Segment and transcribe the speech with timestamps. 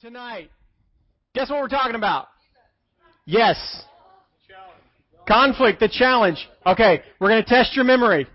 [0.00, 0.48] Tonight,
[1.34, 2.28] guess what we're talking about?
[3.26, 3.56] Yes.
[5.26, 6.48] Conflict, the challenge.
[6.64, 8.28] Okay, we're going to test your memory.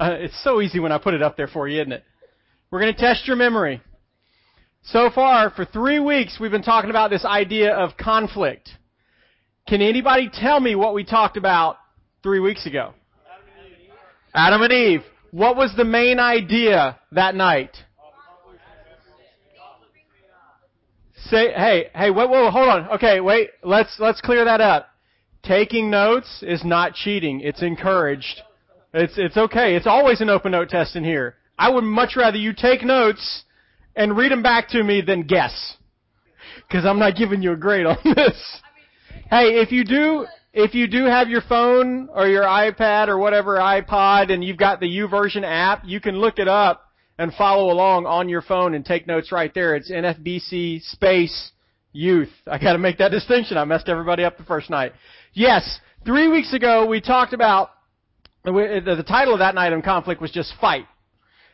[0.00, 2.04] Uh, it's so easy when I put it up there for you, isn't it?
[2.70, 3.82] We're going to test your memory.
[4.84, 8.70] So far, for three weeks, we've been talking about this idea of conflict.
[9.68, 11.76] Can anybody tell me what we talked about
[12.22, 12.94] three weeks ago?
[14.34, 15.02] Adam and Eve.
[15.32, 17.76] What was the main idea that night?
[21.30, 22.88] Say, hey, hey, whoa, whoa, hold on.
[22.90, 23.50] Okay, wait.
[23.62, 24.88] Let's let's clear that up.
[25.42, 27.40] Taking notes is not cheating.
[27.40, 28.42] It's encouraged.
[28.92, 29.74] It's it's okay.
[29.74, 31.36] It's always an open note test in here.
[31.58, 33.44] I would much rather you take notes
[33.96, 35.76] and read them back to me than guess,
[36.68, 38.60] because I'm not giving you a grade on this.
[39.30, 43.56] Hey, if you do if you do have your phone or your iPad or whatever
[43.56, 46.83] iPod and you've got the YouVersion app, you can look it up
[47.18, 49.74] and follow along on your phone and take notes right there.
[49.76, 51.52] It's NFBC space
[51.92, 52.30] youth.
[52.46, 53.56] I gotta make that distinction.
[53.56, 54.92] I messed everybody up the first night.
[55.32, 57.70] Yes, three weeks ago we talked about,
[58.44, 60.86] the title of that night in conflict was just fight.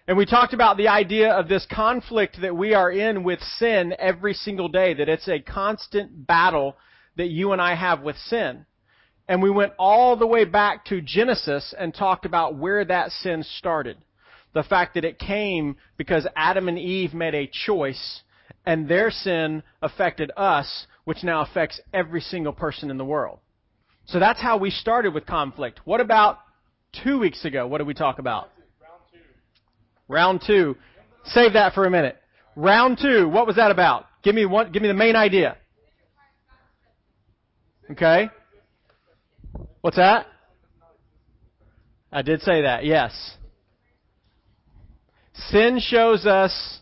[0.08, 3.94] And we talked about the idea of this conflict that we are in with sin
[3.98, 6.76] every single day, that it's a constant battle
[7.16, 8.64] that you and I have with sin.
[9.28, 13.44] And we went all the way back to Genesis and talked about where that sin
[13.58, 13.98] started
[14.52, 18.22] the fact that it came because Adam and Eve made a choice
[18.66, 23.38] and their sin affected us, which now affects every single person in the world.
[24.06, 25.80] So that's how we started with conflict.
[25.84, 26.38] What about
[27.04, 27.66] two weeks ago?
[27.66, 28.50] What did we talk about?
[28.80, 29.18] Round two.
[30.08, 30.76] Round two.
[31.26, 32.16] Save that for a minute.
[32.56, 33.28] Round two.
[33.28, 34.06] What was that about?
[34.22, 34.72] Give me one.
[34.72, 35.56] Give me the main idea.
[37.90, 38.28] Okay.
[39.80, 40.26] What's that?
[42.12, 42.84] I did say that.
[42.84, 43.12] Yes.
[45.48, 46.80] Sin shows us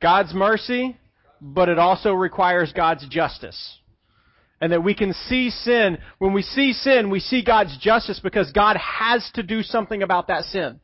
[0.00, 0.96] God's mercy,
[1.40, 3.78] but it also requires God's justice.
[4.60, 5.98] And that we can see sin.
[6.18, 10.28] When we see sin, we see God's justice because God has to do something about
[10.28, 10.80] that sin.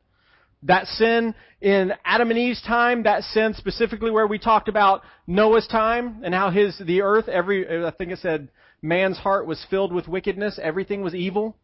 [0.64, 5.66] That sin in Adam and Eve's time, that sin specifically where we talked about Noah's
[5.66, 8.48] time and how his, the earth, every, I think it said
[8.82, 11.56] man's heart was filled with wickedness, everything was evil.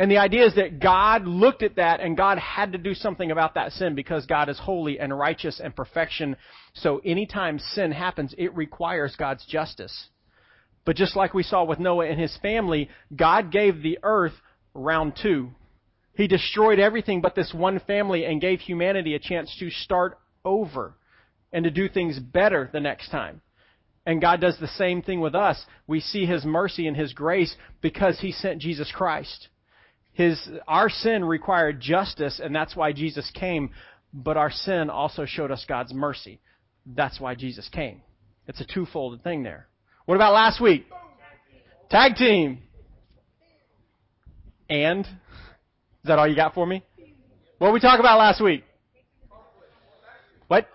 [0.00, 3.30] And the idea is that God looked at that and God had to do something
[3.30, 6.38] about that sin because God is holy and righteous and perfection.
[6.72, 10.08] So anytime sin happens, it requires God's justice.
[10.86, 14.32] But just like we saw with Noah and his family, God gave the earth
[14.72, 15.50] round two.
[16.14, 20.94] He destroyed everything but this one family and gave humanity a chance to start over
[21.52, 23.42] and to do things better the next time.
[24.06, 25.62] And God does the same thing with us.
[25.86, 29.49] We see His mercy and His grace because He sent Jesus Christ.
[30.20, 30.38] His,
[30.68, 33.70] our sin required justice, and that's why Jesus came.
[34.12, 36.40] But our sin also showed us God's mercy.
[36.84, 38.02] That's why Jesus came.
[38.46, 39.66] It's a twofold thing there.
[40.04, 40.84] What about last week?
[41.90, 42.58] Tag team.
[44.68, 45.06] And?
[45.06, 46.84] Is that all you got for me?
[47.56, 48.62] What did we talk about last week?
[50.48, 50.68] What?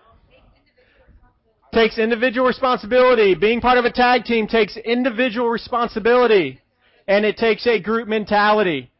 [1.72, 3.36] Takes individual responsibility.
[3.36, 6.60] Being part of a tag team takes individual responsibility.
[7.06, 8.90] And it takes a group mentality.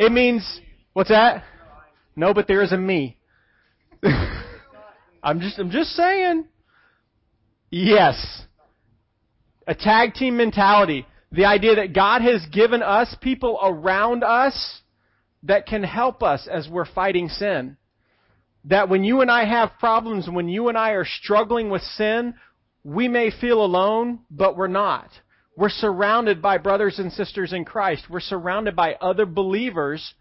[0.00, 0.60] It means,
[0.94, 1.44] what's that?
[2.16, 3.18] No, but there is a me.
[5.22, 6.46] I'm just, I'm just saying.
[7.70, 8.44] Yes.
[9.66, 11.06] A tag team mentality.
[11.32, 14.80] The idea that God has given us people around us
[15.42, 17.76] that can help us as we're fighting sin.
[18.64, 22.32] That when you and I have problems, when you and I are struggling with sin,
[22.84, 25.10] we may feel alone, but we're not.
[25.56, 28.04] We're surrounded by brothers and sisters in Christ.
[28.08, 30.14] We're surrounded by other believers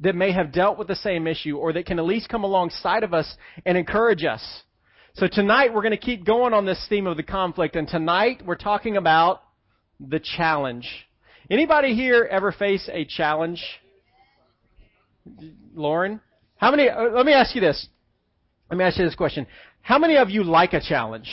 [0.00, 3.02] that may have dealt with the same issue or that can at least come alongside
[3.04, 4.42] of us and encourage us.
[5.14, 8.42] So tonight we're going to keep going on this theme of the conflict and tonight
[8.44, 9.42] we're talking about
[10.00, 10.88] the challenge.
[11.50, 13.62] Anybody here ever face a challenge?
[15.74, 16.20] Lauren?
[16.56, 17.86] How many, uh, let me ask you this.
[18.70, 19.46] Let me ask you this question.
[19.82, 21.28] How many of you like a challenge?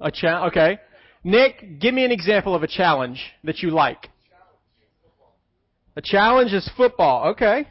[0.00, 0.78] A challenge, okay.
[1.22, 4.08] Nick, give me an example of a challenge that you like.
[5.96, 7.30] A challenge is football.
[7.30, 7.66] Okay.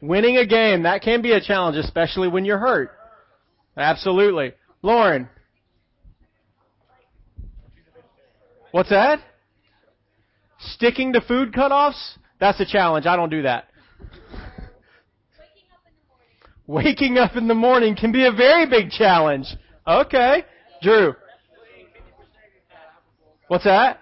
[0.00, 0.84] Winning a game.
[0.84, 2.90] That can be a challenge, especially when you're hurt.
[3.76, 4.52] Absolutely.
[4.82, 5.28] Lauren.
[8.70, 9.20] What's that?
[10.60, 12.16] Sticking to food cutoffs?
[12.40, 13.06] That's a challenge.
[13.06, 13.66] I don't do that.
[16.66, 19.46] Waking up in the morning can be a very big challenge.
[19.86, 20.44] Okay.
[20.82, 21.14] Drew.
[23.48, 24.00] What's that?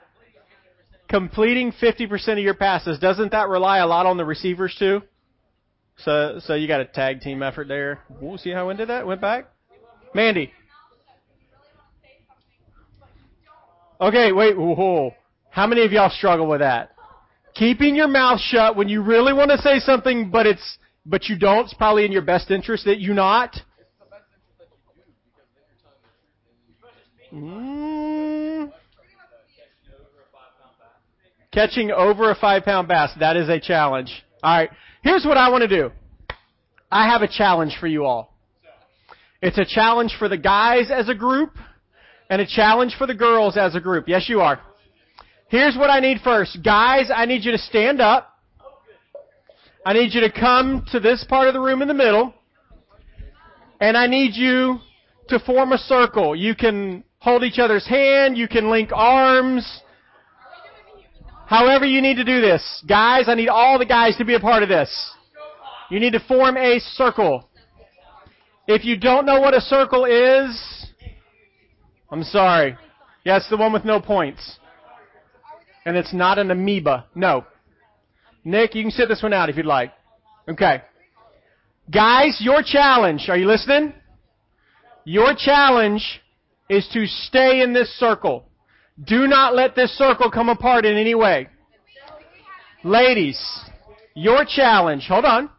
[1.08, 2.98] Completing 50% of your passes.
[2.98, 5.02] Doesn't that rely a lot on the receivers too?
[5.98, 8.00] So, so you got a tag team effort there.
[8.20, 9.06] We'll see how I did that.
[9.06, 9.48] Went back.
[10.14, 10.52] Mandy.
[14.00, 14.58] Okay, wait.
[14.58, 15.14] Whoa.
[15.50, 16.90] How many of y'all struggle with that?
[17.54, 21.38] Keeping your mouth shut when you really want to say something, but it's but you
[21.38, 21.64] don't.
[21.64, 23.56] It's probably in your best interest that you not.
[27.32, 27.75] Mm.
[31.56, 34.12] Catching over a five pound bass, that is a challenge.
[34.44, 34.69] Alright,
[35.03, 35.91] here's what I want to do.
[36.93, 38.35] I have a challenge for you all.
[39.41, 41.53] It's a challenge for the guys as a group,
[42.29, 44.06] and a challenge for the girls as a group.
[44.06, 44.61] Yes, you are.
[45.49, 46.58] Here's what I need first.
[46.62, 48.37] Guys, I need you to stand up.
[49.87, 52.35] I need you to come to this part of the room in the middle.
[53.81, 54.81] And I need you
[55.31, 56.37] to form a circle.
[56.37, 58.37] You can hold each other's hand.
[58.37, 59.81] You can link arms.
[61.46, 62.84] However you need to do this.
[62.88, 64.90] Guys, I need all the guys to be a part of this.
[65.90, 67.48] You need to form a circle.
[68.66, 70.87] If you don't know what a circle is,
[72.10, 72.76] I'm sorry.
[73.25, 74.58] Yeah, the one with no points.
[75.84, 77.06] And it's not an amoeba.
[77.14, 77.44] No.
[78.44, 79.92] Nick, you can sit this one out if you'd like.
[80.49, 80.82] Okay.
[81.92, 83.92] Guys, your challenge, are you listening?
[85.04, 86.20] Your challenge
[86.69, 88.46] is to stay in this circle.
[89.04, 91.48] Do not let this circle come apart in any way.
[92.82, 93.38] Ladies,
[94.14, 95.50] your challenge, hold on.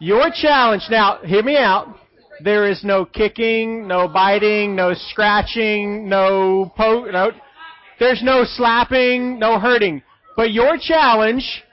[0.00, 1.94] Your challenge, now, hear me out.
[2.42, 7.32] There is no kicking, no biting, no scratching, no poke, no,
[7.98, 10.02] there's no slapping, no hurting.
[10.36, 11.64] But your challenge,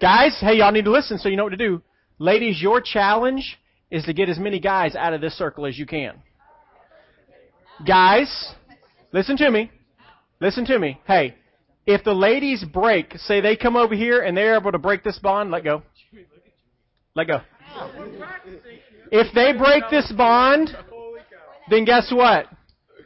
[0.00, 1.82] guys, hey, y'all need to listen so you know what to do.
[2.20, 3.58] Ladies, your challenge
[3.90, 6.22] is to get as many guys out of this circle as you can.
[7.86, 8.54] Guys,
[9.12, 9.70] listen to me.
[10.40, 11.00] Listen to me.
[11.06, 11.34] Hey,
[11.86, 15.18] if the ladies break, say they come over here and they're able to break this
[15.18, 15.82] bond, let go.
[17.14, 17.40] Let go.
[19.10, 20.70] If they break this bond,
[21.70, 22.46] then guess what?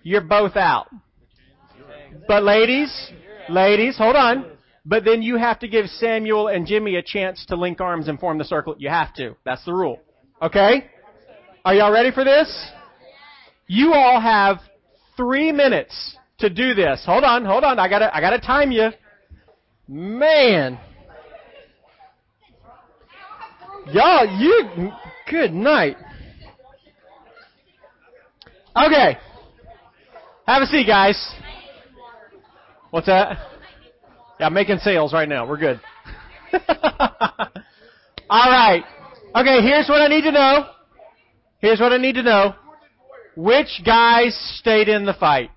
[0.03, 0.89] You're both out.
[2.27, 3.13] But ladies,
[3.49, 4.47] ladies, hold on.
[4.85, 8.19] But then you have to give Samuel and Jimmy a chance to link arms and
[8.19, 8.75] form the circle.
[8.79, 9.37] You have to.
[9.45, 10.01] That's the rule.
[10.41, 10.91] Okay?
[11.65, 12.71] Are y'all ready for this?
[13.69, 14.59] You all have
[15.17, 17.03] three minutes to do this.
[17.07, 17.79] Hold on, hold on.
[17.79, 18.91] I gotta, I gotta time you.
[19.89, 20.79] Man.
[23.93, 24.91] Y'all, you,
[25.31, 25.97] good night.
[28.77, 29.19] Okay.
[30.47, 31.35] Have a seat, guys.
[32.91, 33.39] What's that?
[34.39, 35.47] Yeah, I'm making sales right now.
[35.49, 35.81] We're good.
[38.31, 38.83] All right.
[39.35, 40.67] Okay, here's what I need to know.
[41.59, 42.55] Here's what I need to know.
[43.37, 45.51] Which guys stayed in the fight?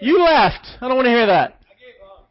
[0.00, 0.66] You left.
[0.80, 1.60] I don't want to hear that.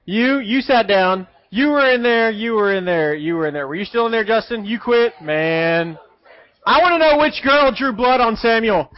[0.05, 1.27] You you sat down.
[1.51, 2.31] You were in there.
[2.31, 3.15] You were in there.
[3.15, 3.67] You were in there.
[3.67, 4.65] Were you still in there, Justin?
[4.65, 5.97] You quit, man.
[6.65, 8.89] I want to know which girl drew blood on Samuel.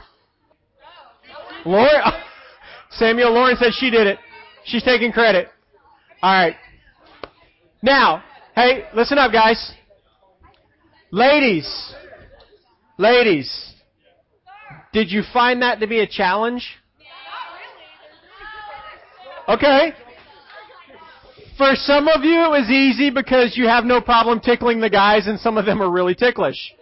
[1.65, 2.01] Lauren.
[2.91, 3.33] Samuel.
[3.33, 4.19] Lauren said she did it.
[4.65, 5.47] She's taking credit.
[6.21, 6.55] All right.
[7.81, 8.23] Now,
[8.55, 9.73] hey, listen up, guys.
[11.11, 11.93] Ladies,
[13.01, 13.73] ladies,
[14.93, 16.65] did you find that to be a challenge?
[19.47, 19.93] Okay.
[21.57, 25.27] For some of you, it was easy because you have no problem tickling the guys,
[25.27, 26.73] and some of them are really ticklish.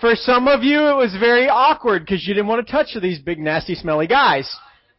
[0.00, 3.18] For some of you, it was very awkward because you didn't want to touch these
[3.18, 4.50] big, nasty, smelly guys.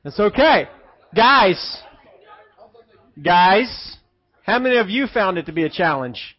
[0.03, 0.68] That's okay.
[1.15, 1.82] Guys,
[3.22, 3.98] guys,
[4.44, 6.38] how many of you found it to be a challenge?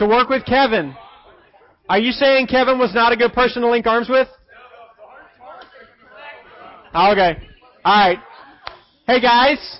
[0.00, 0.96] To work with Kevin.
[1.86, 4.28] Are you saying Kevin was not a good person to link arms with?
[6.94, 7.36] Okay.
[7.84, 8.18] Alright.
[9.06, 9.78] Hey guys.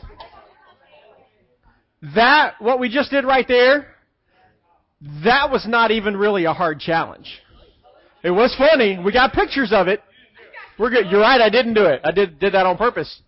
[2.15, 3.95] That, what we just did right there,
[5.25, 7.41] that was not even really a hard challenge.
[8.23, 8.99] It was funny.
[9.03, 10.03] We got pictures of it.
[10.79, 11.07] We're good.
[11.11, 11.41] You're right.
[11.41, 12.03] I didn't do it.
[12.05, 13.23] I did, did that on purpose.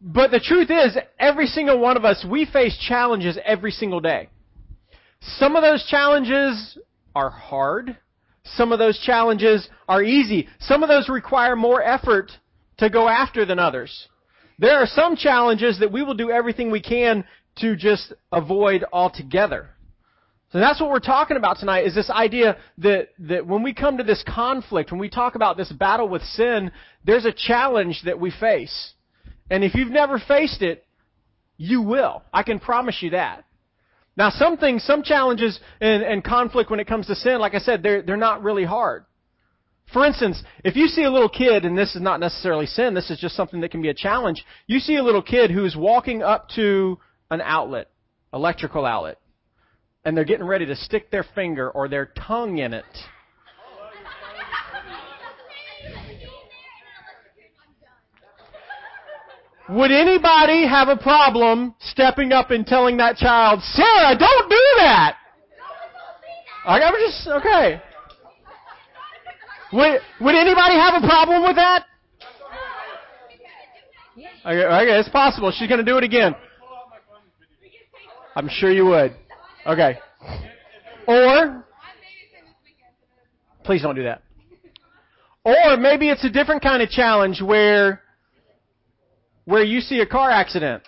[0.00, 4.30] But the truth is, every single one of us, we face challenges every single day.
[5.20, 6.78] Some of those challenges
[7.14, 7.96] are hard.
[8.44, 10.48] Some of those challenges are easy.
[10.60, 12.32] Some of those require more effort
[12.78, 14.08] to go after than others.
[14.58, 17.24] There are some challenges that we will do everything we can
[17.56, 19.70] to just avoid altogether.
[20.50, 23.98] So that's what we're talking about tonight is this idea that, that when we come
[23.98, 26.72] to this conflict, when we talk about this battle with sin,
[27.04, 28.94] there's a challenge that we face.
[29.50, 30.86] And if you've never faced it,
[31.58, 32.22] you will.
[32.32, 33.44] I can promise you that.
[34.18, 37.58] Now some things, some challenges and, and conflict when it comes to sin, like I
[37.58, 39.06] said, they're, they're not really hard.
[39.92, 43.10] For instance, if you see a little kid, and this is not necessarily sin, this
[43.10, 44.44] is just something that can be a challenge.
[44.66, 46.98] You see a little kid who's walking up to
[47.30, 47.88] an outlet,
[48.34, 49.18] electrical outlet
[50.04, 52.84] and they're getting ready to stick their finger or their tongue in it.
[59.68, 65.16] Would anybody have a problem stepping up and telling that child, Sarah, don't do that?
[66.64, 67.82] I am just, okay.
[69.72, 71.84] Would, would anybody have a problem with that?
[74.46, 75.52] Okay, okay, it's possible.
[75.54, 76.34] She's going to do it again.
[78.34, 79.14] I'm sure you would.
[79.66, 79.98] Okay.
[81.06, 81.66] Or,
[83.64, 84.22] please don't do that.
[85.44, 88.02] Or maybe it's a different kind of challenge where,
[89.48, 90.82] where you see a car accident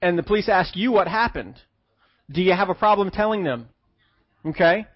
[0.00, 1.54] and the police ask you what happened.
[2.30, 3.68] Do you have a problem telling them?
[4.46, 4.86] Okay?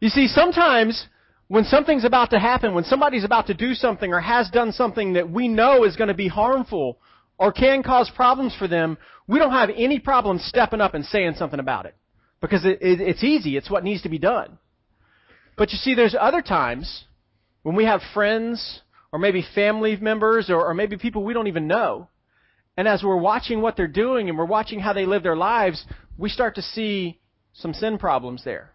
[0.00, 1.06] You see, sometimes
[1.46, 5.12] when something's about to happen, when somebody's about to do something or has done something
[5.12, 6.98] that we know is going to be harmful
[7.38, 11.34] or can cause problems for them, we don't have any problem stepping up and saying
[11.36, 11.94] something about it.
[12.40, 13.56] Because it, it, it's easy.
[13.56, 14.58] It's what needs to be done.
[15.56, 17.04] But you see, there's other times
[17.62, 18.80] when we have friends
[19.12, 22.08] or maybe family members or, or maybe people we don't even know.
[22.76, 25.84] And as we're watching what they're doing and we're watching how they live their lives,
[26.16, 27.20] we start to see
[27.52, 28.72] some sin problems there.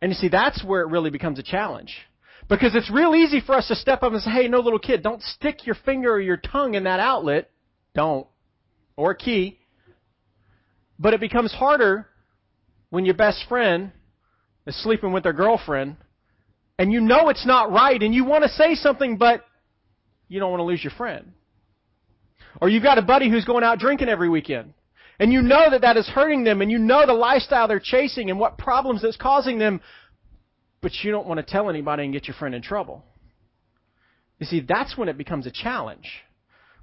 [0.00, 1.96] And you see, that's where it really becomes a challenge.
[2.48, 5.02] Because it's real easy for us to step up and say, hey, no little kid,
[5.02, 7.50] don't stick your finger or your tongue in that outlet.
[7.94, 8.26] Don't.
[8.96, 9.60] Or key.
[10.98, 12.08] But it becomes harder
[12.90, 13.92] when your best friend
[14.66, 15.96] is sleeping with their girlfriend
[16.82, 19.44] and you know it's not right and you want to say something, but
[20.26, 21.30] you don't want to lose your friend.
[22.60, 24.74] Or you've got a buddy who's going out drinking every weekend.
[25.20, 28.30] And you know that that is hurting them, and you know the lifestyle they're chasing
[28.30, 29.80] and what problems it's causing them,
[30.80, 33.04] but you don't want to tell anybody and get your friend in trouble.
[34.40, 36.10] You see, that's when it becomes a challenge.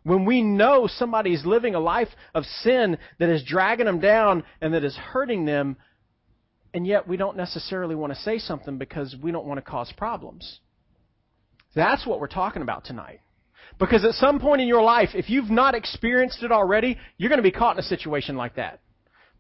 [0.03, 4.46] When we know somebody is living a life of sin that is dragging them down
[4.62, 5.75] and that is hurting them,
[6.73, 9.91] and yet we don't necessarily want to say something because we don't want to cause
[9.97, 10.59] problems.
[11.75, 13.21] That's what we're talking about tonight.
[13.79, 17.38] Because at some point in your life, if you've not experienced it already, you're going
[17.38, 18.81] to be caught in a situation like that.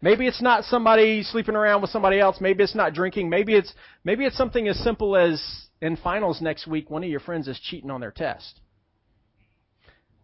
[0.01, 2.37] Maybe it's not somebody sleeping around with somebody else.
[2.39, 3.29] Maybe it's not drinking.
[3.29, 5.41] Maybe it's, maybe it's something as simple as
[5.81, 8.61] in finals next week, one of your friends is cheating on their test.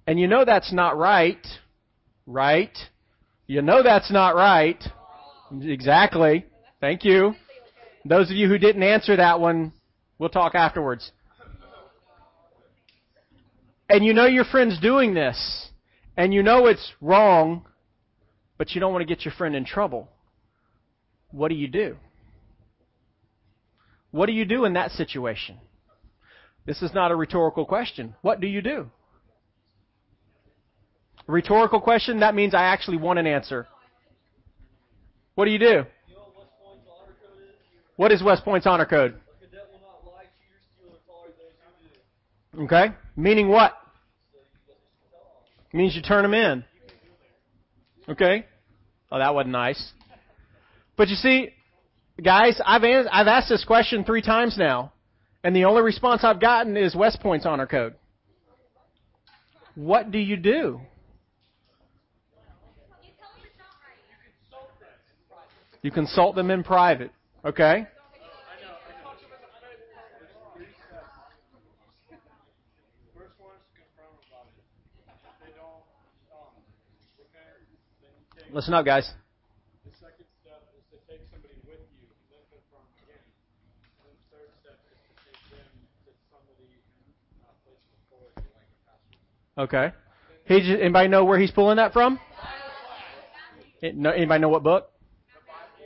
[0.07, 1.45] And you know that's not right.
[2.25, 2.77] Right?
[3.47, 4.81] You know that's not right.
[5.61, 6.45] Exactly.
[6.79, 7.35] Thank you.
[8.03, 9.73] Those of you who didn't answer that one,
[10.19, 11.11] we'll talk afterwards
[13.89, 15.69] and you know your friend's doing this,
[16.17, 17.65] and you know it's wrong,
[18.57, 20.09] but you don't want to get your friend in trouble,
[21.31, 21.97] what do you do?
[24.11, 25.57] What do you do in that situation?
[26.65, 28.15] This is not a rhetorical question.
[28.21, 28.89] What do you do?
[31.27, 33.67] A rhetorical question, that means I actually want an answer.
[35.35, 35.83] What do you do?
[37.95, 39.15] What is West Point's honor code?
[42.59, 42.87] Okay?
[43.15, 43.73] Meaning what?
[45.73, 46.63] Means you turn them in.
[48.07, 48.45] Okay?
[49.11, 49.91] Oh, that wasn't nice.
[50.95, 51.49] But you see,
[52.23, 54.93] guys, I've, I've asked this question three times now,
[55.43, 57.95] and the only response I've gotten is West Point's honor code.
[59.75, 60.79] What do you do?
[65.81, 67.11] You consult them in private.
[67.45, 67.85] Okay?
[78.51, 79.11] Listen up, guys.
[79.83, 83.19] The second step is to take somebody with you, then confirm again.
[83.99, 85.67] And then the third step is to take them
[86.07, 89.59] to somebody in a place of authority, like a pastor.
[89.59, 89.91] Okay.
[90.47, 92.17] He just, anybody know where he's pulling that from?
[93.83, 94.89] Anybody know what book?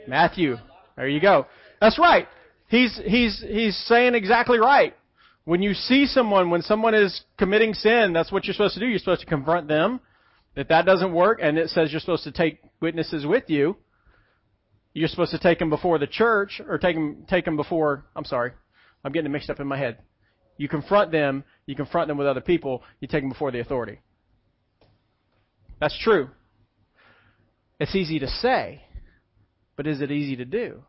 [0.06, 0.56] Matthew.
[1.00, 1.46] There you go.
[1.80, 2.28] That's right.
[2.68, 4.94] He's he's he's saying exactly right.
[5.46, 8.86] When you see someone, when someone is committing sin, that's what you're supposed to do.
[8.86, 10.00] You're supposed to confront them
[10.54, 13.78] if that doesn't work, and it says you're supposed to take witnesses with you,
[14.92, 18.26] you're supposed to take them before the church, or take them, take them before, I'm
[18.26, 18.52] sorry,
[19.02, 20.00] I'm getting it mixed up in my head.
[20.58, 24.00] You confront them, you confront them with other people, you take them before the authority.
[25.80, 26.28] That's true.
[27.78, 28.82] It's easy to say,
[29.76, 30.82] but is it easy to do?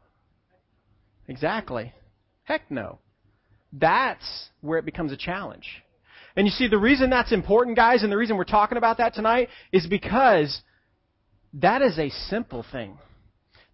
[1.31, 1.93] Exactly.
[2.43, 2.99] Heck no.
[3.71, 5.65] That's where it becomes a challenge.
[6.35, 9.13] And you see, the reason that's important, guys, and the reason we're talking about that
[9.13, 10.61] tonight is because
[11.53, 12.97] that is a simple thing.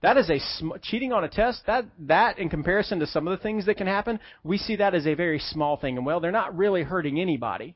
[0.04, 1.64] That is a sm- cheating on a test.
[1.66, 4.94] That that in comparison to some of the things that can happen, we see that
[4.94, 5.98] as a very small thing.
[5.98, 7.76] And well, they're not really hurting anybody.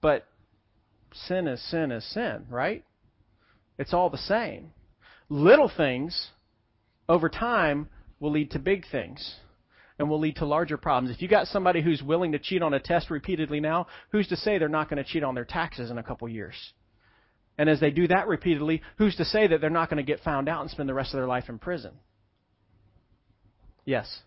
[0.00, 0.26] But
[1.12, 2.84] sin is sin is sin, right?
[3.78, 4.72] It's all the same.
[5.28, 6.30] little things
[7.08, 7.88] over time
[8.22, 9.34] will lead to big things
[9.98, 11.14] and will lead to larger problems.
[11.14, 14.36] If you got somebody who's willing to cheat on a test repeatedly now, who's to
[14.36, 16.54] say they're not going to cheat on their taxes in a couple years?
[17.58, 20.20] And as they do that repeatedly, who's to say that they're not going to get
[20.20, 21.90] found out and spend the rest of their life in prison?
[23.84, 24.20] Yes.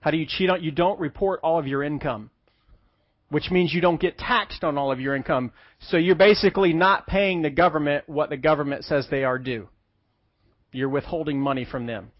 [0.00, 0.62] How do you cheat on?
[0.62, 2.30] You don't report all of your income,
[3.30, 5.52] which means you don't get taxed on all of your income.
[5.88, 9.68] So you're basically not paying the government what the government says they are due.
[10.76, 12.10] You're withholding money from them.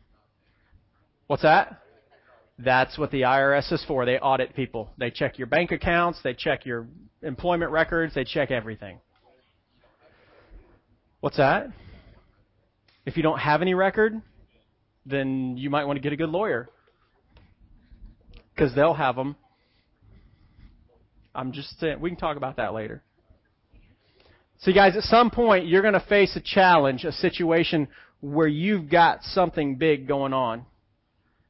[1.26, 1.82] What's that?
[2.58, 4.06] That's what the IRS is for.
[4.06, 4.88] They audit people.
[4.96, 6.86] They check your bank accounts, they check your
[7.22, 8.98] employment records, they check everything.
[11.20, 11.66] What's that?
[13.04, 14.22] If you don't have any record,
[15.04, 16.70] then you might want to get a good lawyer.
[18.54, 19.36] Because they'll have them.
[21.34, 23.02] I'm just saying, we can talk about that later.
[24.60, 27.88] So, guys, at some point, you're going to face a challenge, a situation
[28.20, 30.66] where you've got something big going on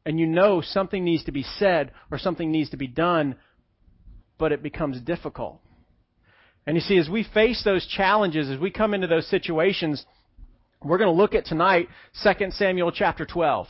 [0.04, 3.36] and you know something needs to be said or something needs to be done,
[4.38, 5.60] but it becomes difficult.
[6.66, 10.04] And you see, as we face those challenges, as we come into those situations,
[10.82, 11.88] we're going to look at tonight
[12.22, 13.66] 2 Samuel chapter 12.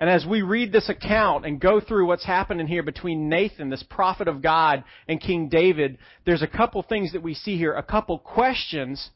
[0.00, 3.82] And as we read this account and go through what's happening here between Nathan, this
[3.82, 7.82] prophet of God, and King David, there's a couple things that we see here, a
[7.82, 9.10] couple questions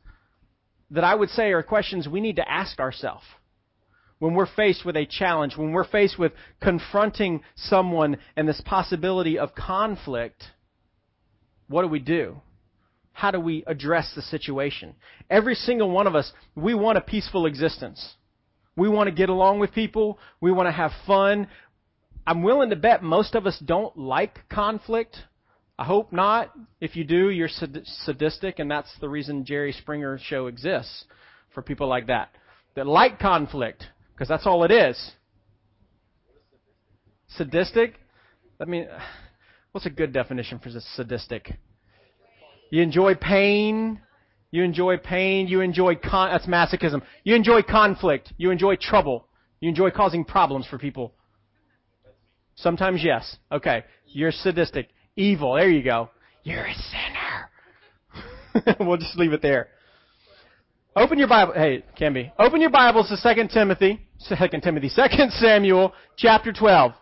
[0.93, 3.25] that I would say are questions we need to ask ourselves
[4.23, 6.31] when we're faced with a challenge, when we're faced with
[6.61, 10.45] confronting someone and this possibility of conflict,
[11.67, 12.41] what do we do?
[13.13, 14.95] How do we address the situation?
[15.29, 18.15] Every single one of us, we want a peaceful existence.
[18.77, 20.21] We want to get along with people.
[20.41, 21.49] We want to have fun.
[22.25, 25.17] I'm willing to bet most of us don't like conflict.
[25.83, 26.53] I hope not.
[26.81, 31.07] If you do, you're sadistic, and that's the reason Jerry Springer show exists
[31.53, 32.29] for people like that
[32.77, 33.85] that like conflict.
[34.15, 35.11] Because that's all it is.
[37.37, 37.95] Sadistic?
[38.61, 38.87] I mean,
[39.73, 41.53] what's a good definition for sadistic?
[42.71, 44.01] You enjoy pain.
[44.53, 45.49] You enjoy pain.
[45.49, 47.03] You enjoy con- that's masochism.
[47.25, 48.33] You enjoy conflict.
[48.37, 49.27] You enjoy trouble.
[49.59, 51.13] You enjoy causing problems for people.
[52.55, 53.37] Sometimes yes.
[53.51, 53.83] Okay.
[54.07, 54.89] You're sadistic.
[55.17, 55.55] Evil.
[55.55, 56.11] There you go.
[56.43, 58.77] You're a sinner.
[58.81, 59.69] we'll just leave it there.
[60.95, 61.55] Open your Bible.
[61.55, 62.33] Hey, can be.
[62.39, 66.93] Open your Bibles to 2 Timothy, 2 Timothy, 2 Samuel chapter 12.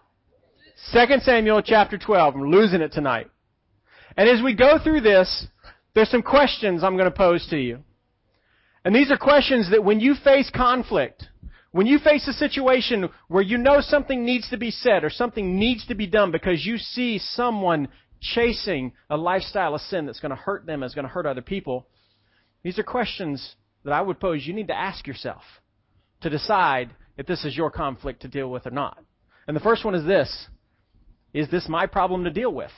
[0.92, 2.34] 2 Samuel chapter 12.
[2.34, 3.28] I'm losing it tonight.
[4.16, 5.46] And as we go through this,
[5.94, 7.80] there's some questions I'm going to pose to you.
[8.84, 11.24] And these are questions that when you face conflict,
[11.72, 15.58] when you face a situation where you know something needs to be said or something
[15.58, 17.88] needs to be done because you see someone
[18.20, 21.42] chasing a lifestyle of sin that's going to hurt them, is going to hurt other
[21.42, 21.86] people,
[22.62, 23.54] these are questions
[23.84, 25.42] that I would pose you need to ask yourself
[26.22, 28.98] to decide if this is your conflict to deal with or not.
[29.46, 30.48] And the first one is this
[31.32, 32.72] Is this my problem to deal with?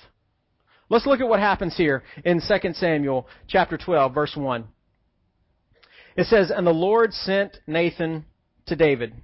[0.88, 4.64] Let's look at what happens here in 2 Samuel chapter 12, verse 1.
[6.16, 8.26] It says, And the Lord sent Nathan
[8.66, 9.14] to David.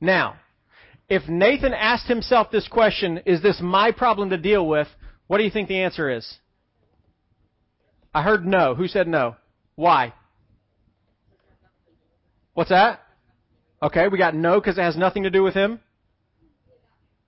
[0.00, 0.36] Now,
[1.08, 4.88] if Nathan asked himself this question, Is this my problem to deal with?
[5.26, 6.38] What do you think the answer is?
[8.14, 8.74] I heard no.
[8.74, 9.36] Who said no?
[9.76, 10.12] Why?
[12.54, 13.00] What's that?
[13.82, 15.80] Okay, we got no because it has nothing to do with him.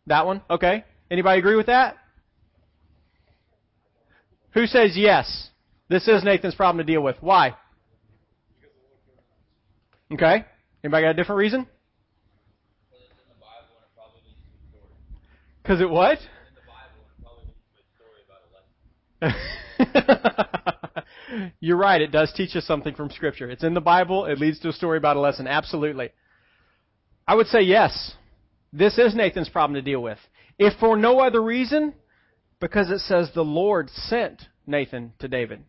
[0.07, 0.43] That one?
[0.51, 0.85] Okay.
[1.11, 1.97] Anybody agree with that?
[4.55, 5.49] Who says yes?
[5.89, 7.17] This is Nathan's problem to deal with.
[7.21, 7.57] Why?
[10.13, 10.45] Okay.
[10.85, 11.67] Anybody got a different reason?
[15.63, 16.19] Because it what?
[21.61, 22.01] You're right.
[22.01, 23.49] It does teach us something from Scripture.
[23.51, 24.27] It's in the Bible.
[24.27, 25.47] It leads to a story about a lesson.
[25.47, 26.11] Absolutely.
[27.27, 28.15] I would say yes.
[28.73, 30.19] This is Nathan's problem to deal with.
[30.59, 31.95] If for no other reason,
[32.61, 35.63] because it says the Lord sent Nathan to David.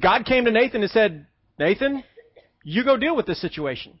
[0.00, 1.26] God came to Nathan and said,
[1.58, 2.04] Nathan,
[2.64, 3.98] you go deal with this situation.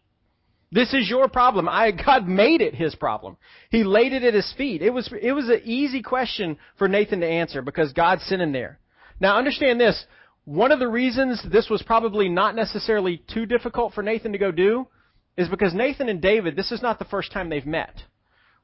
[0.70, 1.68] This is your problem.
[1.68, 3.36] I, God made it his problem.
[3.70, 4.82] He laid it at his feet.
[4.82, 8.52] It was, it was an easy question for Nathan to answer because God sent him
[8.52, 8.78] there.
[9.20, 10.04] Now understand this.
[10.44, 14.52] One of the reasons this was probably not necessarily too difficult for Nathan to go
[14.52, 14.86] do
[15.36, 17.94] is because Nathan and David, this is not the first time they've met.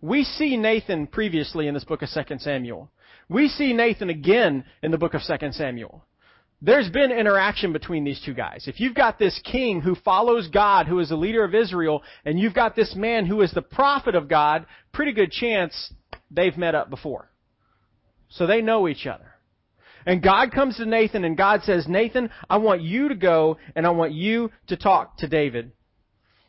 [0.01, 2.91] We see Nathan previously in this book of 2 Samuel.
[3.29, 6.05] We see Nathan again in the book of 2 Samuel.
[6.65, 8.65] There's been interaction between these two guys.
[8.67, 12.41] If you've got this king who follows God, who is the leader of Israel, and
[12.41, 15.93] you've got this man who is the prophet of God, pretty good chance
[16.31, 17.31] they've met up before.
[18.31, 19.27] So they know each other.
[20.07, 23.87] And God comes to Nathan and God says, Nathan, I want you to go and
[23.87, 25.73] I want you to talk to David.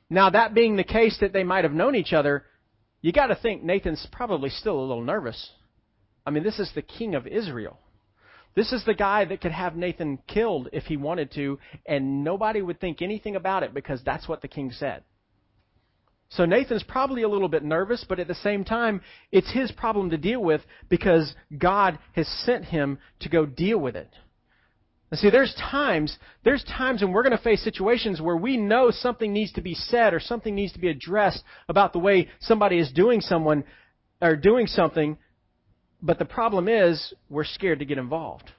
[0.10, 2.45] Now, that being the case that they might have known each other,
[3.01, 5.51] you got to think Nathan's probably still a little nervous.
[6.25, 7.80] I mean, this is the king of Israel.
[8.55, 12.61] This is the guy that could have Nathan killed if he wanted to, and nobody
[12.61, 15.03] would think anything about it because that's what the king said.
[16.29, 20.09] So Nathan's probably a little bit nervous, but at the same time, it's his problem
[20.09, 24.09] to deal with because God has sent him to go deal with it.
[25.11, 28.89] And see, there's times, there's times when we're going to face situations where we know
[28.89, 32.79] something needs to be said or something needs to be addressed about the way somebody
[32.79, 33.63] is doing someone
[34.21, 35.17] or doing something,
[36.05, 38.51] but the problem is we're scared to get involved.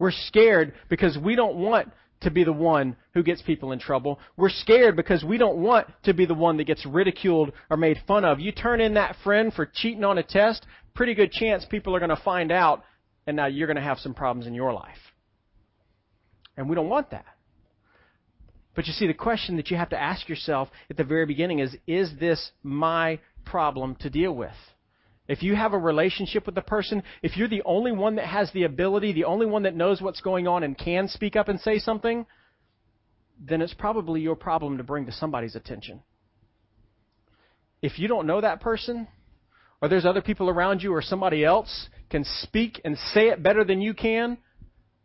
[0.00, 4.18] We're scared because we don't want to be the one who gets people in trouble.
[4.36, 7.98] We're scared because we don't want to be the one that gets ridiculed or made
[8.08, 8.40] fun of.
[8.40, 12.00] You turn in that friend for cheating on a test, pretty good chance people are
[12.00, 12.82] going to find out,
[13.28, 14.98] and now you're going to have some problems in your life.
[16.56, 17.26] And we don't want that.
[18.74, 21.60] But you see, the question that you have to ask yourself at the very beginning
[21.60, 24.56] is Is this my problem to deal with?
[25.26, 28.52] If you have a relationship with the person, if you're the only one that has
[28.52, 31.58] the ability, the only one that knows what's going on and can speak up and
[31.60, 32.26] say something,
[33.40, 36.02] then it's probably your problem to bring to somebody's attention.
[37.80, 39.08] If you don't know that person,
[39.80, 43.64] or there's other people around you, or somebody else can speak and say it better
[43.64, 44.38] than you can,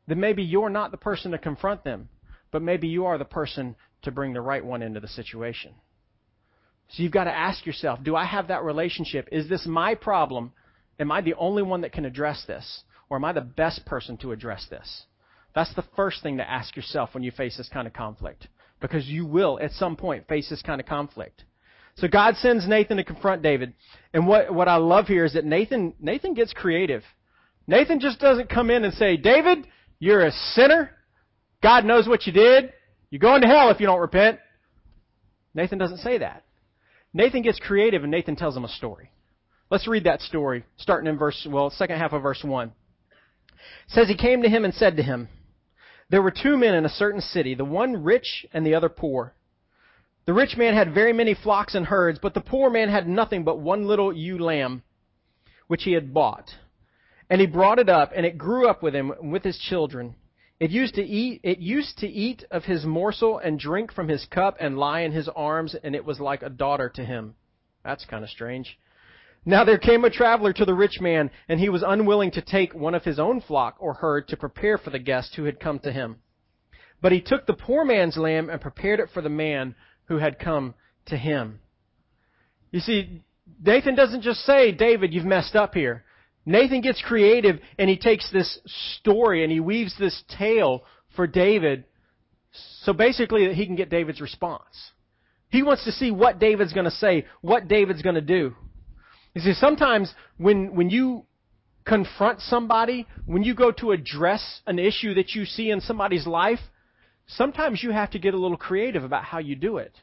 [0.07, 2.09] then maybe you're not the person to confront them,
[2.51, 5.73] but maybe you are the person to bring the right one into the situation.
[6.89, 9.29] So you've got to ask yourself, do I have that relationship?
[9.31, 10.51] Is this my problem?
[10.99, 12.83] Am I the only one that can address this?
[13.09, 15.03] Or am I the best person to address this?
[15.53, 18.47] That's the first thing to ask yourself when you face this kind of conflict.
[18.81, 21.43] Because you will, at some point, face this kind of conflict.
[21.95, 23.73] So God sends Nathan to confront David.
[24.13, 27.03] And what, what I love here is that Nathan, Nathan gets creative.
[27.67, 29.67] Nathan just doesn't come in and say, David,
[29.99, 30.91] you're a sinner.
[31.61, 32.73] God knows what you did.
[33.09, 34.39] You're going to hell if you don't repent.
[35.53, 36.43] Nathan doesn't say that.
[37.13, 39.11] Nathan gets creative and Nathan tells him a story.
[39.69, 42.67] Let's read that story, starting in verse, well, second half of verse 1.
[42.69, 42.73] It
[43.89, 45.27] says, He came to him and said to him,
[46.09, 49.33] There were two men in a certain city, the one rich and the other poor.
[50.25, 53.43] The rich man had very many flocks and herds, but the poor man had nothing
[53.43, 54.83] but one little ewe lamb,
[55.67, 56.49] which he had bought.
[57.29, 60.15] And he brought it up, and it grew up with him and with his children.
[60.59, 64.25] It used to eat it used to eat of his morsel and drink from his
[64.25, 67.35] cup and lie in his arms and it was like a daughter to him.
[67.83, 68.77] That's kind of strange.
[69.45, 72.73] Now there came a traveler to the rich man and he was unwilling to take
[72.75, 75.79] one of his own flock or herd to prepare for the guest who had come
[75.79, 76.17] to him.
[77.01, 80.39] But he took the poor man's lamb and prepared it for the man who had
[80.39, 80.73] come
[81.05, 81.61] to him.
[82.71, 83.23] You see,
[83.63, 86.03] Nathan doesn't just say, David, you've messed up here.
[86.49, 88.59] Nathan gets creative and he takes this
[88.97, 90.83] story and he weaves this tale
[91.15, 91.85] for David
[92.81, 94.63] so basically that he can get David's response.
[95.49, 98.55] He wants to see what David's going to say, what David's going to do.
[99.35, 101.25] You see, sometimes when, when you
[101.85, 106.59] confront somebody, when you go to address an issue that you see in somebody's life,
[107.27, 109.95] sometimes you have to get a little creative about how you do it.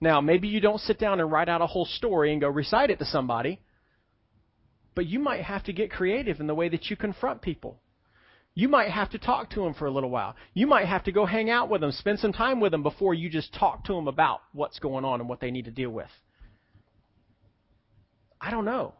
[0.00, 2.88] Now, maybe you don't sit down and write out a whole story and go recite
[2.88, 3.60] it to somebody.
[4.94, 7.80] But you might have to get creative in the way that you confront people.
[8.54, 10.34] You might have to talk to them for a little while.
[10.54, 13.14] You might have to go hang out with them, spend some time with them before
[13.14, 15.90] you just talk to them about what's going on and what they need to deal
[15.90, 16.10] with.
[18.40, 18.94] I don't know.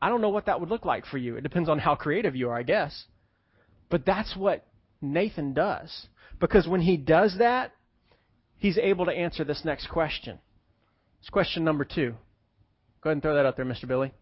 [0.00, 1.36] I don't know what that would look like for you.
[1.36, 3.04] It depends on how creative you are, I guess.
[3.88, 4.66] But that's what
[5.00, 6.06] Nathan does.
[6.40, 7.72] Because when he does that,
[8.58, 10.38] he's able to answer this next question.
[11.20, 12.14] It's question number two.
[13.00, 13.86] Go ahead and throw that out there, Mr.
[13.86, 14.12] Billy.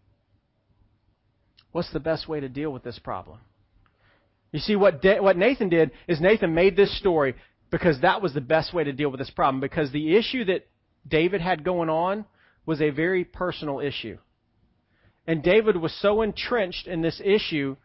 [1.71, 3.39] What's the best way to deal with this problem?
[4.51, 7.35] You see, what, what Nathan did is Nathan made this story
[7.69, 9.61] because that was the best way to deal with this problem.
[9.61, 10.67] Because the issue that
[11.07, 12.25] David had going on
[12.65, 14.17] was a very personal issue.
[15.25, 17.77] And David was so entrenched in this issue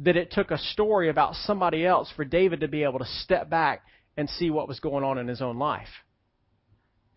[0.00, 3.48] that it took a story about somebody else for David to be able to step
[3.48, 3.82] back
[4.16, 5.88] and see what was going on in his own life.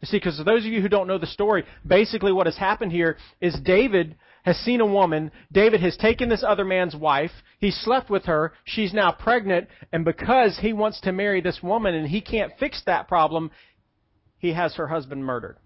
[0.01, 2.57] You see, because for those of you who don't know the story, basically what has
[2.57, 5.31] happened here is David has seen a woman.
[5.51, 7.31] David has taken this other man's wife.
[7.59, 8.53] He slept with her.
[8.63, 9.67] She's now pregnant.
[9.91, 13.51] And because he wants to marry this woman and he can't fix that problem,
[14.37, 15.57] he has her husband murdered.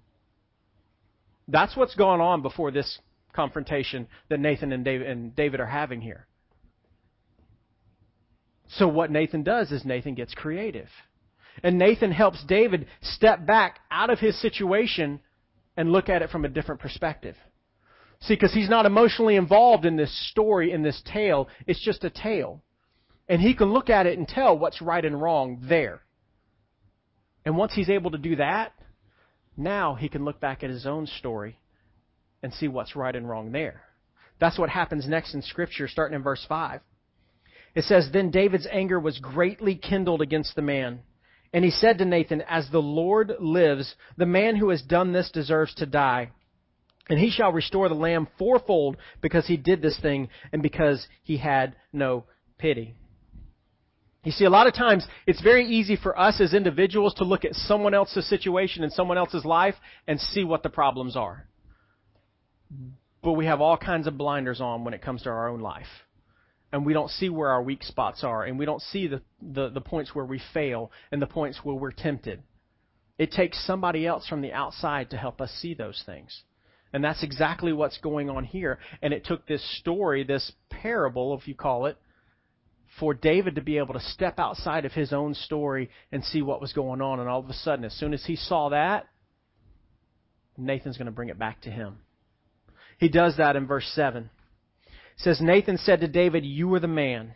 [1.47, 2.99] That's what's going on before this
[3.33, 6.27] confrontation that Nathan and David, and David are having here.
[8.67, 10.89] So what Nathan does is Nathan gets creative.
[11.63, 15.19] And Nathan helps David step back out of his situation
[15.77, 17.35] and look at it from a different perspective.
[18.21, 21.47] See, because he's not emotionally involved in this story, in this tale.
[21.67, 22.63] It's just a tale.
[23.27, 26.01] And he can look at it and tell what's right and wrong there.
[27.45, 28.73] And once he's able to do that,
[29.57, 31.59] now he can look back at his own story
[32.41, 33.81] and see what's right and wrong there.
[34.39, 36.81] That's what happens next in Scripture, starting in verse 5.
[37.73, 41.01] It says, Then David's anger was greatly kindled against the man.
[41.53, 45.31] And he said to Nathan, As the Lord lives, the man who has done this
[45.31, 46.31] deserves to die.
[47.09, 51.37] And he shall restore the lamb fourfold because he did this thing and because he
[51.37, 52.25] had no
[52.57, 52.95] pity.
[54.23, 57.45] You see, a lot of times it's very easy for us as individuals to look
[57.45, 59.75] at someone else's situation and someone else's life
[60.07, 61.47] and see what the problems are.
[63.21, 65.85] But we have all kinds of blinders on when it comes to our own life.
[66.71, 69.69] And we don't see where our weak spots are, and we don't see the, the,
[69.69, 72.41] the points where we fail and the points where we're tempted.
[73.19, 76.43] It takes somebody else from the outside to help us see those things.
[76.95, 78.79] And that's exactly what's going on here.
[79.01, 81.97] And it took this story, this parable, if you call it,
[83.01, 86.61] for David to be able to step outside of his own story and see what
[86.61, 87.19] was going on.
[87.19, 89.07] And all of a sudden, as soon as he saw that,
[90.57, 91.97] Nathan's going to bring it back to him.
[92.97, 94.29] He does that in verse 7.
[94.85, 97.35] It says, Nathan said to David, You are the man.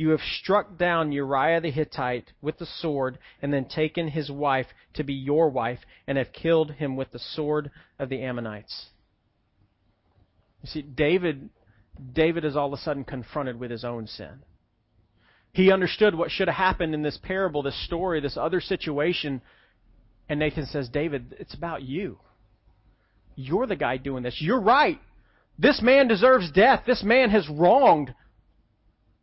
[0.00, 4.68] You have struck down Uriah the Hittite with the sword, and then taken his wife
[4.94, 8.86] to be your wife, and have killed him with the sword of the Ammonites.
[10.62, 11.50] You see, David,
[12.14, 14.40] David is all of a sudden confronted with his own sin.
[15.52, 19.42] He understood what should have happened in this parable, this story, this other situation
[20.30, 22.18] and Nathan says, David, it's about you.
[23.34, 24.38] You're the guy doing this.
[24.40, 24.98] You're right.
[25.58, 26.84] This man deserves death.
[26.86, 28.14] This man has wronged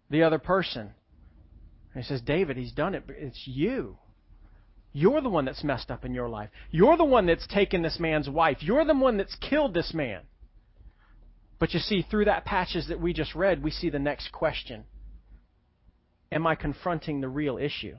[0.09, 0.93] the other person.
[1.93, 3.97] And he says, David, he's done it, but it's you.
[4.93, 6.49] You're the one that's messed up in your life.
[6.71, 8.57] You're the one that's taken this man's wife.
[8.61, 10.21] You're the one that's killed this man.
[11.59, 14.85] But you see, through that passage that we just read, we see the next question
[16.31, 17.95] Am I confronting the real issue?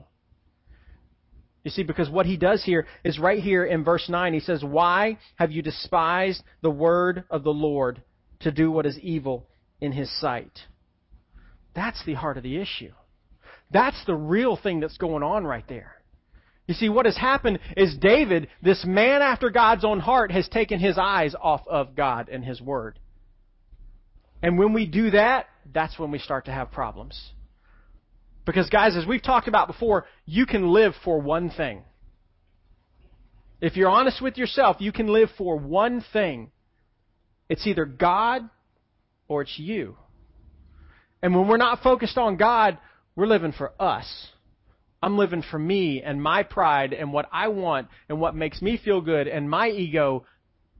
[1.63, 4.33] You see, because what he does here is right here in verse 9.
[4.33, 8.01] He says, Why have you despised the word of the Lord
[8.41, 9.47] to do what is evil
[9.81, 10.57] in his sight?
[11.75, 12.91] That's the heart of the issue.
[13.71, 15.95] That's the real thing that's going on right there.
[16.67, 20.79] You see, what has happened is David, this man after God's own heart, has taken
[20.79, 22.99] his eyes off of God and his word.
[24.41, 27.31] And when we do that, that's when we start to have problems.
[28.45, 31.83] Because, guys, as we've talked about before, you can live for one thing.
[33.61, 36.51] If you're honest with yourself, you can live for one thing.
[37.49, 38.49] It's either God
[39.27, 39.97] or it's you.
[41.21, 42.77] And when we're not focused on God,
[43.15, 44.27] we're living for us.
[45.01, 48.77] I'm living for me and my pride and what I want and what makes me
[48.83, 50.25] feel good and my ego,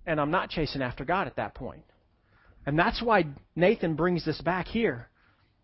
[0.06, 1.84] and I'm not chasing after God at that point.
[2.65, 3.25] And that's why
[3.56, 5.08] Nathan brings this back here.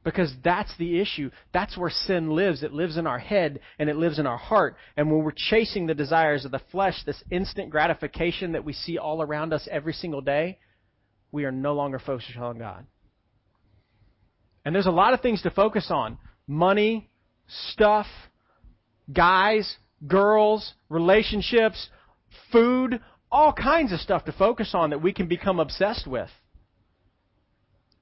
[0.04, 1.32] Because that's the issue.
[1.52, 2.62] That's where sin lives.
[2.62, 4.76] It lives in our head and it lives in our heart.
[4.96, 9.00] And when we're chasing the desires of the flesh, this instant gratification that we see
[9.00, 10.60] all around us every single day,
[11.32, 12.86] we are no longer focused on God.
[14.66, 17.10] And there's a lot of things to focus on money,
[17.72, 18.08] stuff,
[19.14, 21.90] guys, girls, relationships,
[22.52, 23.00] food,
[23.32, 26.30] all kinds of stuff to focus on that we can become obsessed with.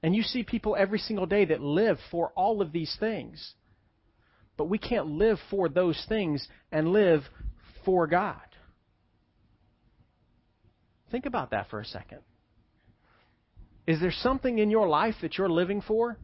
[0.02, 3.54] And you see people every single day that live for all of these things.
[4.56, 7.22] But we can't live for those things and live
[7.84, 8.36] for God.
[11.10, 12.20] Think about that for a second.
[13.86, 16.18] Is there something in your life that you're living for?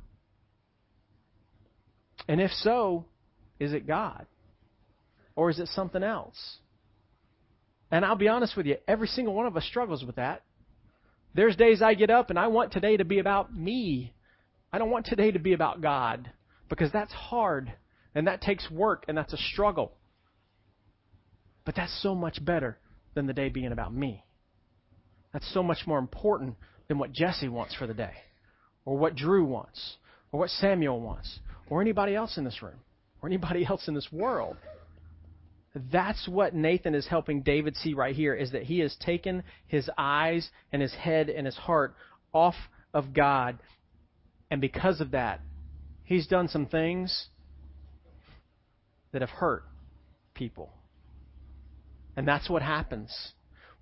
[2.31, 3.07] And if so,
[3.59, 4.25] is it God?
[5.35, 6.59] Or is it something else?
[7.91, 10.45] And I'll be honest with you, every single one of us struggles with that.
[11.35, 14.15] There's days I get up and I want today to be about me.
[14.73, 16.31] I don't want today to be about God
[16.69, 17.73] because that's hard
[18.15, 19.91] and that takes work and that's a struggle.
[21.65, 22.79] But that's so much better
[23.15, 24.25] than the day being about me.
[25.33, 26.55] That's so much more important
[26.87, 28.15] than what Jesse wants for the day,
[28.85, 29.97] or what Drew wants,
[30.31, 31.41] or what Samuel wants,
[31.71, 32.81] or anybody else in this room,
[33.23, 34.57] or anybody else in this world.
[35.93, 39.89] That's what Nathan is helping David see right here is that he has taken his
[39.97, 41.95] eyes and his head and his heart
[42.35, 42.57] off
[42.93, 43.61] of God.
[44.51, 45.41] And because of that,
[46.03, 47.29] he's done some things
[49.13, 49.63] that have hurt
[50.35, 50.73] people.
[52.17, 53.33] And that's what happens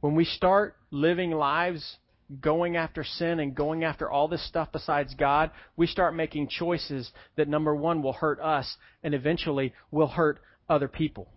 [0.01, 1.97] When we start living lives
[2.41, 7.11] going after sin and going after all this stuff besides God, we start making choices
[7.37, 11.29] that number one will hurt us and eventually will hurt other people.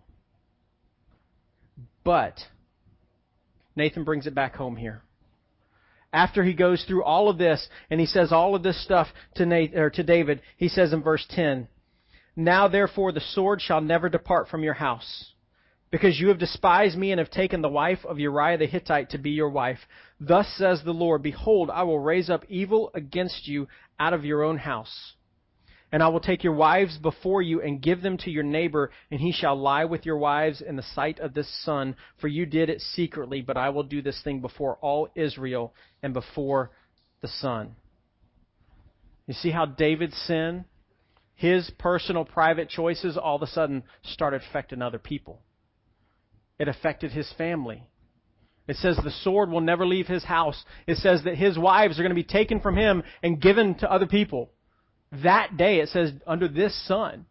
[2.04, 2.38] But
[3.74, 5.02] Nathan brings it back home here.
[6.12, 9.46] After he goes through all of this and he says all of this stuff to
[9.46, 11.68] Nathan, or to David, he says in verse 10,
[12.36, 15.31] Now therefore the sword shall never depart from your house
[15.92, 19.18] because you have despised me and have taken the wife of Uriah the Hittite to
[19.18, 19.78] be your wife.
[20.18, 23.68] Thus says the Lord, Behold, I will raise up evil against you
[24.00, 25.12] out of your own house.
[25.92, 29.20] And I will take your wives before you and give them to your neighbor, and
[29.20, 32.70] he shall lie with your wives in the sight of this sun, for you did
[32.70, 36.70] it secretly, but I will do this thing before all Israel and before
[37.20, 37.76] the sun.
[39.26, 40.64] You see how David's sin,
[41.34, 45.42] his personal private choices, all of a sudden started affecting other people.
[46.58, 47.88] It affected his family.
[48.68, 50.64] It says the sword will never leave his house.
[50.86, 53.90] It says that his wives are going to be taken from him and given to
[53.90, 54.50] other people.
[55.22, 57.26] That day, it says, under this sun.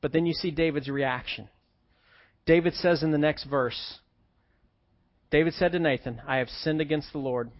[0.00, 1.48] But then you see David's reaction.
[2.46, 3.98] David says in the next verse,
[5.30, 7.50] David said to Nathan, I have sinned against the Lord.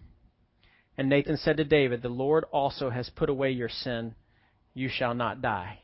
[0.97, 4.15] And Nathan said to David, The Lord also has put away your sin.
[4.73, 5.79] You shall not die.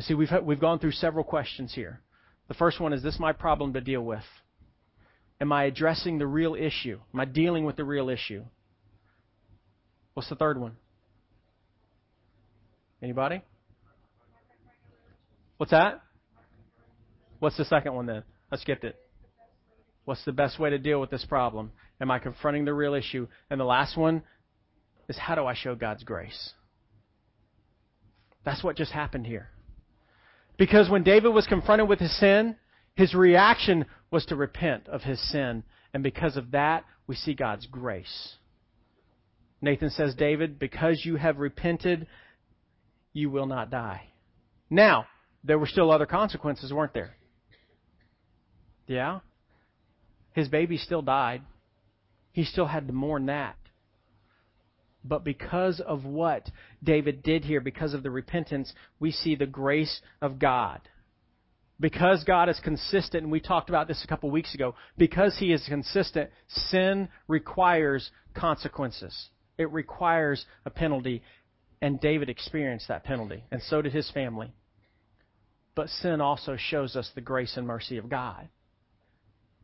[0.00, 2.00] See, we've, we've gone through several questions here.
[2.48, 4.24] The first one is this my problem to deal with?
[5.40, 6.98] Am I addressing the real issue?
[7.12, 8.44] Am I dealing with the real issue?
[10.14, 10.76] What's the third one?
[13.02, 13.42] Anybody?
[15.56, 16.00] What's that?
[17.40, 18.22] What's the second one then?
[18.50, 18.96] I skipped it.
[20.04, 21.72] What's the best way to deal with this problem?
[22.00, 23.26] Am I confronting the real issue?
[23.50, 24.22] And the last one
[25.08, 26.52] is how do I show God's grace?
[28.44, 29.48] That's what just happened here.
[30.56, 32.56] Because when David was confronted with his sin,
[32.94, 35.64] his reaction was to repent of his sin.
[35.92, 38.36] And because of that, we see God's grace.
[39.60, 42.06] Nathan says, David, because you have repented,
[43.12, 44.02] you will not die.
[44.70, 45.06] Now,
[45.42, 47.16] there were still other consequences, weren't there?
[48.86, 49.20] Yeah?
[50.32, 51.42] His baby still died.
[52.32, 53.56] He still had to mourn that.
[55.04, 56.50] But because of what
[56.82, 60.80] David did here, because of the repentance, we see the grace of God.
[61.78, 65.52] Because God is consistent, and we talked about this a couple weeks ago, because He
[65.52, 66.30] is consistent,
[66.70, 69.28] sin requires consequences.
[69.58, 71.22] It requires a penalty.
[71.82, 74.54] And David experienced that penalty, and so did his family.
[75.74, 78.48] But sin also shows us the grace and mercy of God.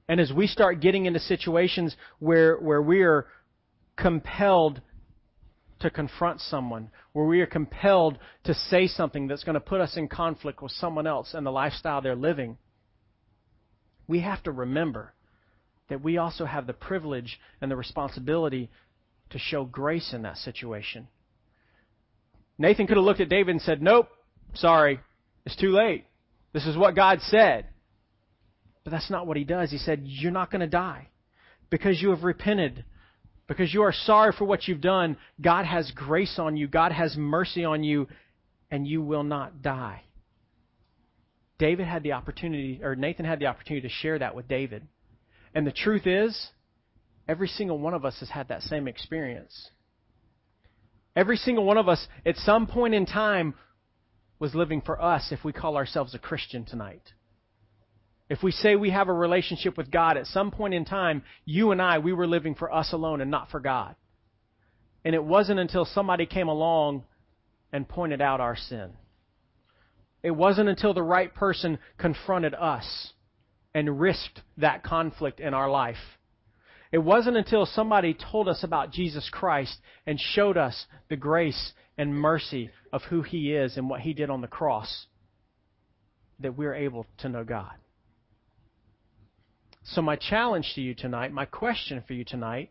[0.09, 3.26] And as we start getting into situations where, where we are
[3.96, 4.81] compelled
[5.80, 9.96] to confront someone, where we are compelled to say something that's going to put us
[9.96, 12.58] in conflict with someone else and the lifestyle they're living,
[14.06, 15.12] we have to remember
[15.88, 18.70] that we also have the privilege and the responsibility
[19.30, 21.08] to show grace in that situation.
[22.58, 24.08] Nathan could have looked at David and said, Nope,
[24.54, 25.00] sorry,
[25.46, 26.04] it's too late.
[26.52, 27.66] This is what God said.
[28.84, 29.70] But that's not what he does.
[29.70, 31.08] He said, You're not going to die
[31.70, 32.84] because you have repented
[33.50, 37.16] because you are sorry for what you've done, God has grace on you, God has
[37.16, 38.06] mercy on you,
[38.70, 40.02] and you will not die.
[41.58, 44.86] David had the opportunity, or Nathan had the opportunity to share that with David.
[45.52, 46.50] And the truth is,
[47.26, 49.70] every single one of us has had that same experience.
[51.16, 53.54] Every single one of us, at some point in time,
[54.38, 57.02] was living for us if we call ourselves a Christian tonight.
[58.30, 61.72] If we say we have a relationship with God, at some point in time, you
[61.72, 63.96] and I, we were living for us alone and not for God.
[65.04, 67.02] And it wasn't until somebody came along
[67.72, 68.92] and pointed out our sin.
[70.22, 73.12] It wasn't until the right person confronted us
[73.74, 75.96] and risked that conflict in our life.
[76.92, 82.14] It wasn't until somebody told us about Jesus Christ and showed us the grace and
[82.14, 85.06] mercy of who He is and what He did on the cross
[86.38, 87.79] that we're able to know God.
[89.83, 92.70] So, my challenge to you tonight, my question for you tonight,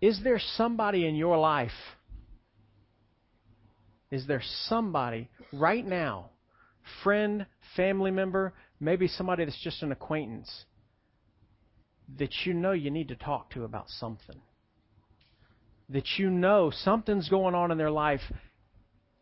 [0.00, 1.70] is there somebody in your life?
[4.10, 6.30] Is there somebody right now,
[7.02, 7.46] friend,
[7.76, 10.64] family member, maybe somebody that's just an acquaintance,
[12.18, 14.40] that you know you need to talk to about something?
[15.88, 18.20] That you know something's going on in their life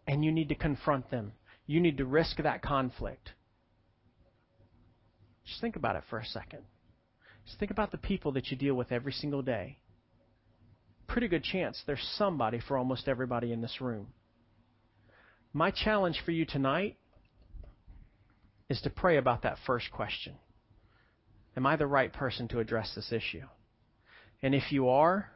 [0.07, 1.33] and you need to confront them.
[1.67, 3.31] You need to risk that conflict.
[5.51, 6.61] Just think about it for a second.
[7.45, 9.79] Just think about the people that you deal with every single day.
[11.09, 14.07] Pretty good chance there's somebody for almost everybody in this room.
[15.53, 16.97] My challenge for you tonight
[18.69, 20.35] is to pray about that first question.
[21.57, 23.43] Am I the right person to address this issue?
[24.43, 25.33] And if you are,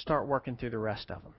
[0.00, 1.34] start working through the rest of them.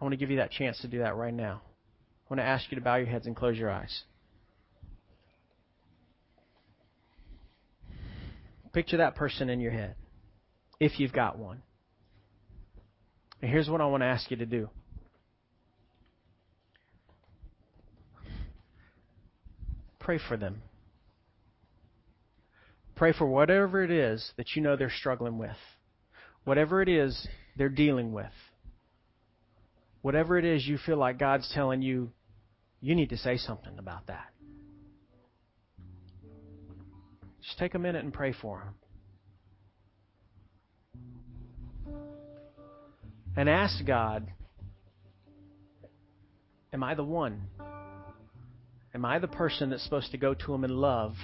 [0.00, 1.62] I want to give you that chance to do that right now.
[1.64, 4.04] I want to ask you to bow your heads and close your eyes.
[8.74, 9.94] Picture that person in your head,
[10.80, 11.62] if you've got one.
[13.40, 14.68] And here's what I want to ask you to do.
[20.00, 20.60] Pray for them.
[22.96, 25.56] Pray for whatever it is that you know they're struggling with,
[26.42, 28.26] whatever it is they're dealing with,
[30.02, 32.10] whatever it is you feel like God's telling you,
[32.80, 34.33] you need to say something about that.
[37.44, 38.74] Just take a minute and pray for them.
[43.36, 44.30] And ask God,
[46.74, 47.42] Am I the one?
[48.94, 51.14] Am I the person that's supposed to go to Him in love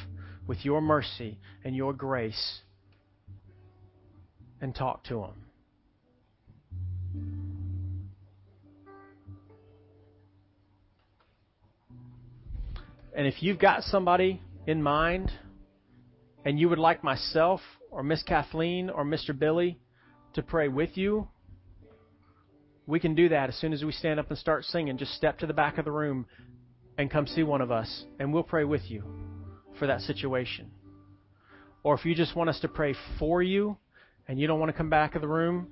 [0.47, 2.61] with your mercy and your grace
[4.61, 5.35] and talk to Him?
[13.16, 15.33] And if you've got somebody in mind
[16.45, 17.61] and you would like myself
[17.91, 19.36] or Miss Kathleen or Mr.
[19.38, 19.78] Billy
[20.34, 21.28] to pray with you,
[22.86, 24.99] we can do that as soon as we stand up and start singing.
[24.99, 26.26] Just step to the back of the room
[26.99, 29.05] and come see one of us, and we'll pray with you
[29.78, 30.70] for that situation.
[31.82, 33.76] Or if you just want us to pray for you
[34.28, 35.68] and you don't want to come back of the room,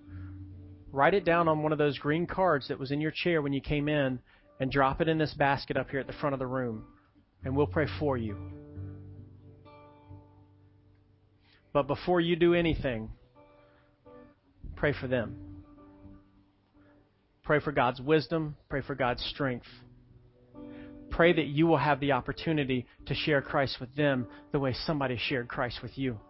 [0.90, 3.52] write it down on one of those green cards that was in your chair when
[3.52, 4.18] you came in
[4.60, 6.84] and drop it in this basket up here at the front of the room,
[7.44, 8.36] and we'll pray for you.
[11.78, 13.10] But before you do anything,
[14.74, 15.36] pray for them.
[17.44, 19.68] Pray for God's wisdom, pray for God's strength
[21.18, 25.18] pray that you will have the opportunity to share Christ with them the way somebody
[25.18, 26.20] shared Christ with you.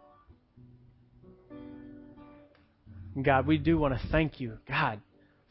[3.22, 5.02] God, we do want to thank you, God,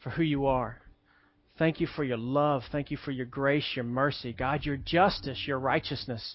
[0.02, 0.78] for who you are.
[1.56, 2.62] Thank you for your love.
[2.72, 4.32] Thank you for your grace, your mercy.
[4.32, 6.34] God, your justice, your righteousness,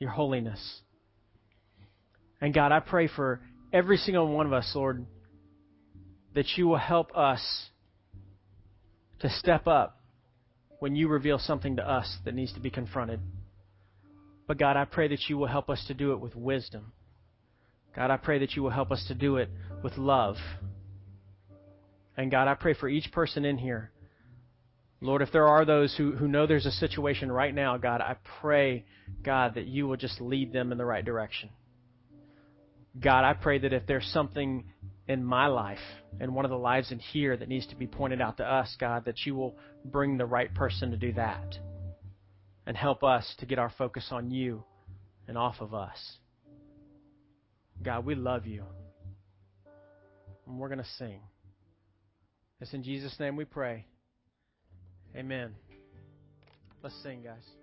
[0.00, 0.80] your holiness.
[2.40, 3.40] And God, I pray for
[3.72, 5.04] every single one of us, Lord,
[6.34, 7.40] that you will help us
[9.20, 10.00] to step up
[10.78, 13.20] when you reveal something to us that needs to be confronted.
[14.46, 16.92] But God, I pray that you will help us to do it with wisdom.
[17.94, 19.50] God, I pray that you will help us to do it
[19.82, 20.36] with love.
[22.16, 23.90] And God, I pray for each person in here.
[25.00, 28.16] Lord, if there are those who, who know there's a situation right now, God, I
[28.40, 28.84] pray,
[29.22, 31.50] God, that you will just lead them in the right direction.
[32.98, 34.64] God, I pray that if there's something
[35.06, 35.78] in my life
[36.18, 38.76] and one of the lives in here that needs to be pointed out to us,
[38.80, 41.58] God, that you will bring the right person to do that
[42.66, 44.64] and help us to get our focus on you
[45.28, 45.98] and off of us.
[47.82, 48.64] God, we love you.
[50.46, 51.20] And we're going to sing.
[52.60, 53.86] It's in Jesus' name we pray.
[55.16, 55.54] Amen.
[56.82, 57.59] Let's sing, guys.